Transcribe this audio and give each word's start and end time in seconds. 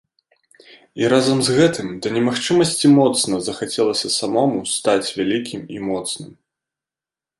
І 1.01 1.09
разам 1.13 1.39
з 1.49 1.57
гэтым 1.57 1.91
да 2.05 2.13
немагчымасці 2.15 2.91
моцна 2.99 3.35
захацелася 3.49 4.07
самому 4.19 4.59
стаць 4.75 5.13
вялікім 5.21 5.61
і 5.77 5.87
моцным. 5.91 6.31